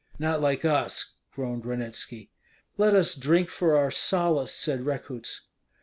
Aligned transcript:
"Not 0.17 0.41
like 0.41 0.65
us," 0.65 1.13
groaned 1.31 1.63
Ranitski. 1.63 2.31
"Let 2.75 2.95
us 2.95 3.13
drink 3.13 3.51
for 3.51 3.77
our 3.77 3.91
solace," 3.91 4.51
said 4.51 4.79
Rekuts. 4.83 5.41